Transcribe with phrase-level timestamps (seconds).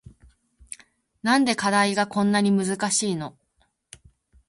[1.21, 3.37] なんで課題がこんなに難しいの